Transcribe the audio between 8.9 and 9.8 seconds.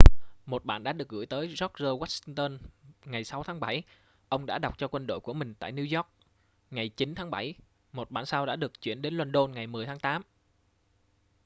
đến luân đôn ngày